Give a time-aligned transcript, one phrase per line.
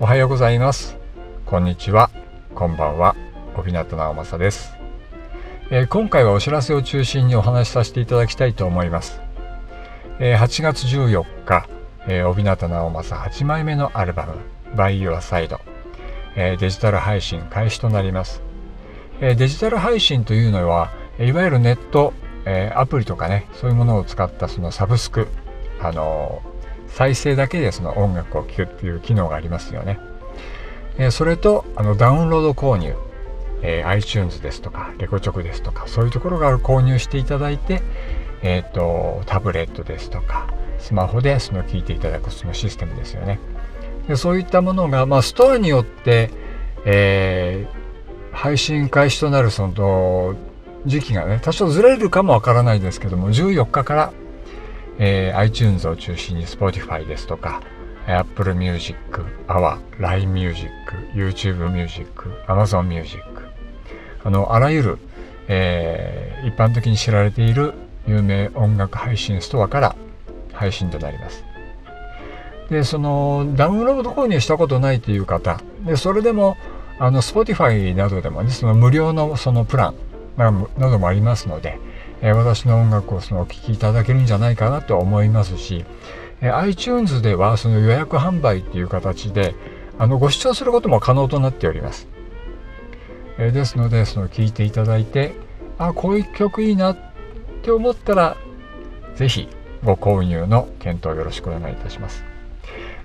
[0.00, 0.96] おはようございます。
[1.46, 2.10] こんにちは。
[2.56, 3.14] こんばんは。
[3.54, 4.74] 小日向直政です、
[5.70, 9.20] えー、今回はお知らせを中心にお話しさせていただきたいと思います、
[10.18, 11.68] えー、8月14日、
[12.08, 14.34] えー、小日向直政8枚目のアルバム
[14.74, 15.56] By Your Side、
[16.34, 18.42] えデジタル配信開始となります、
[19.20, 20.90] えデジタル配信というのは
[21.20, 22.12] いわゆるネット、
[22.44, 25.28] えアプリとかねそういうものを使ったそのサブスク
[25.80, 26.42] あの
[26.94, 29.98] 再生だけでその音楽を聴くっていう機能がありますよね。
[30.96, 32.94] えそれとあのダウンロード購入、
[33.62, 37.82] えー、iTunes ですとかレコチョクですとかそういうところから購入していただいて、
[38.42, 40.46] えーと、タブレットですとか
[40.78, 43.40] スマホでその聞いていただくそのシステムですよね。
[44.06, 46.30] でそういったものが、まあ、ストアによって、
[46.84, 50.36] えー、配信開始となるその
[50.86, 54.12] 時期がね多少ずれるかもわからないですけども14日から
[54.98, 57.62] えー、iTunes を中心に Spotify ですとか
[58.06, 58.96] Apple Music、
[59.48, 60.70] Our、LINE Music、
[61.14, 62.06] YouTube Music、
[62.46, 63.22] Amazon Music
[64.24, 64.98] あのあらゆる、
[65.48, 67.74] えー、一般的に知られている
[68.06, 69.96] 有名音楽配信ストアから
[70.52, 71.44] 配信となります。
[72.70, 76.56] でそのダウンロード購入したことないという方でそれでも
[76.98, 79.94] あの Spotify などでもねその無料のそのプラン
[80.36, 81.78] などもありますので、
[82.24, 85.84] え私の音楽をそのお聴きいただけるんじゃないかなと思いますし、
[86.40, 89.54] え iTunes ではその予約販売っていう形で
[89.98, 92.08] あのご視聴することも可能となっております。
[93.38, 95.34] えですのでその聴いていただいて
[95.76, 96.96] あこういう曲いいなっ
[97.62, 98.38] て思ったら
[99.16, 99.48] 是非
[99.84, 102.24] ご購入の検討よろしくお願いいたします。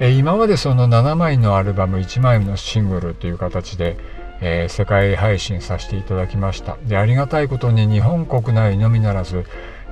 [0.00, 3.96] え今までその7枚のアルバム1枚のシングルという形で
[4.40, 6.76] えー、世界配信させていただきました。
[6.86, 9.44] でありがたいことに日本国内のみならず、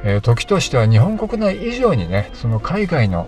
[0.04, 3.26] えー、時としては日本国内以上にねその海外の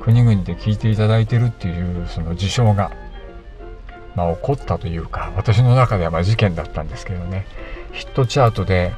[0.00, 2.90] 国々で聞いていただいてるっていうその事象が、
[4.16, 7.46] まあ、起こったというか私の中ではま事件だったんですけどね。
[7.92, 8.92] ヒットチャートで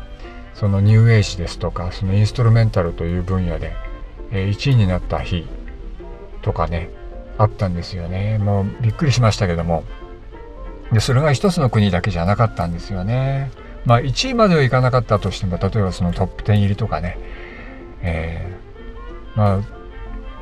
[0.54, 3.72] そのニューエイジですとかそのインストルメンタルという分野で、
[4.30, 5.46] えー、1位になった日
[6.42, 6.90] とかね
[7.38, 8.38] あったんですよね。
[8.38, 9.84] もうびっくりしましたけども。
[10.92, 13.50] でそれが一つの国だけじゃなかったんですよね。
[13.84, 17.18] まあ1位まではいかなかったとしても例えばそのトップ10入りとかね、
[18.02, 19.60] えー、まあ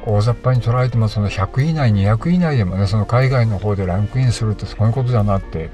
[0.04, 5.70] 大雑把に捉えてもその100位以内200位以内でもねその海外の方でランクインするってそういうことだなって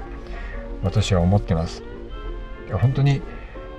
[0.83, 1.83] 私は思ってます。
[2.67, 3.21] いや本当に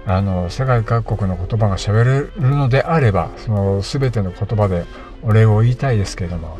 [0.06, 4.84] あの世界各国の言葉が喋れるのであればその全ての言葉で
[5.22, 6.58] お礼を言いたいですけれども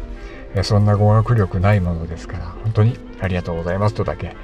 [0.59, 4.35] えそんな語学力ないものですから本当にありがとうございますとだけ、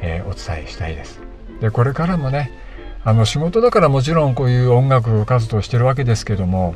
[0.00, 1.20] えー、お伝えしたいです。
[1.60, 2.52] でこれからもね
[3.02, 6.74] あの仕事だからもちろんこういう音楽活動してるわけですけども、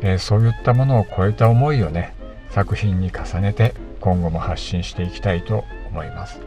[0.00, 2.14] えー、そういったものを超えた思いをね
[2.50, 6.40] 作品に重ねて今後も発信していきたいと思います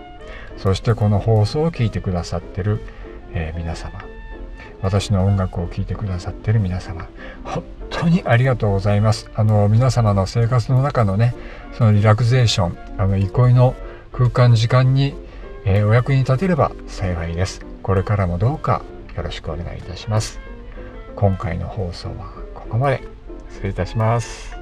[0.57, 2.79] そしてこの放送を聞いてくださってる、
[3.33, 4.01] えー、皆様
[4.81, 7.07] 私の音楽を聴いてくださってる皆様
[7.43, 7.63] 本
[8.01, 11.35] 当にありがとうございますあの皆様の生活の中のね
[11.77, 13.75] そのリラクゼーションあの憩いの
[14.11, 15.15] 空間時間に、
[15.65, 17.63] えー、お役に立てれば幸いです。
[17.83, 18.81] これからもどうか
[19.15, 20.39] よろしくお願いいたします。
[21.15, 23.17] 今回の放送はここまで。
[23.51, 24.56] 失礼いたします。